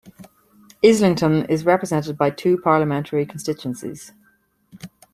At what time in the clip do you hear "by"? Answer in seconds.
2.17-2.31